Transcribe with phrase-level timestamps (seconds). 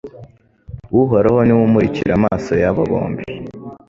[1.01, 3.23] Uhoraho ni we umurikira amaso yabo bombi